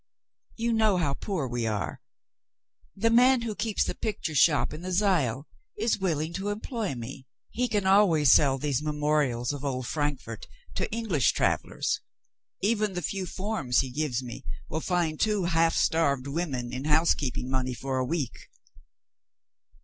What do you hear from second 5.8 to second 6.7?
willing to